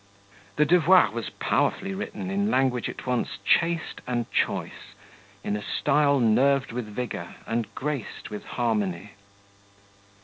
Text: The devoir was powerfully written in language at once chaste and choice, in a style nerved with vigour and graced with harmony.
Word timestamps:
The 0.55 0.65
devoir 0.65 1.11
was 1.11 1.29
powerfully 1.29 1.93
written 1.93 2.31
in 2.31 2.49
language 2.49 2.89
at 2.89 3.05
once 3.05 3.37
chaste 3.45 4.01
and 4.07 4.25
choice, 4.31 4.95
in 5.43 5.55
a 5.55 5.61
style 5.61 6.19
nerved 6.19 6.71
with 6.71 6.87
vigour 6.87 7.35
and 7.45 7.67
graced 7.75 8.31
with 8.31 8.43
harmony. 8.43 9.11